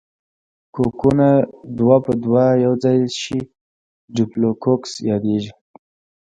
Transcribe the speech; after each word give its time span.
کوکونه 0.75 1.27
دوه 1.77 1.97
په 2.05 2.11
دوه 2.23 2.45
یوځای 2.65 2.99
شي 3.19 3.37
ډیپلو 4.15 4.49
کوکس 4.63 4.91
یادیږي. 5.09 5.53